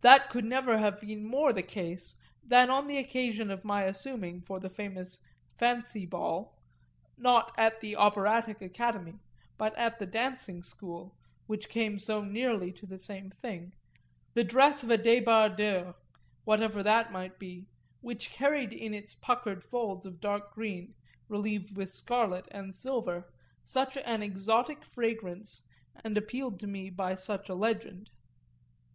[0.00, 4.40] That could never have been more the case than on the occasion of my assuming,
[4.40, 5.18] for the famous
[5.58, 6.58] fancy ball
[7.18, 9.18] not at the operatic Academy,
[9.58, 13.74] but at the dancing school, which came so nearly to the same thing
[14.32, 15.92] the dress of a débardeur,
[16.44, 17.66] whatever that might be,
[18.00, 20.94] which carried in its puckered folds of dark green
[21.28, 23.30] relieved with scarlet and silver
[23.64, 25.60] such an exotic fragrance
[26.02, 28.08] and appealed to me by such a legend.